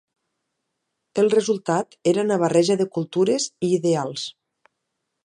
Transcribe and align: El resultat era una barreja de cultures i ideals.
El 1.23 1.29
resultat 1.33 1.93
era 2.13 2.25
una 2.29 2.39
barreja 2.45 2.79
de 2.81 2.87
cultures 2.97 3.47
i 3.69 3.71
ideals. 3.81 4.25